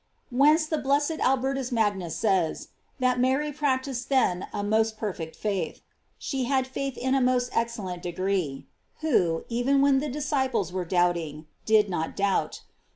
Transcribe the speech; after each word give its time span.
§Whence 0.35 0.65
the 0.65 0.79
blessed 0.79 1.19
Albertus 1.19 1.71
Magnus 1.71 2.15
says, 2.15 2.69
that 2.99 3.19
Mary 3.19 3.51
practised 3.51 4.09
then 4.09 4.47
a 4.51 4.63
most 4.63 4.97
perfect 4.97 5.35
faith. 5.35 5.81
She 6.17 6.45
had 6.45 6.65
faith 6.65 6.97
in 6.97 7.13
a 7.13 7.21
most 7.21 7.55
excellent 7.55 8.01
degree; 8.01 8.65
who, 9.01 9.45
even 9.47 9.79
when 9.79 9.99
the 9.99 10.09
disciples 10.09 10.73
were 10.73 10.85
doubting, 10.85 11.45
did 11.67 11.87
not 11.87 12.15
doubt. 12.15 12.63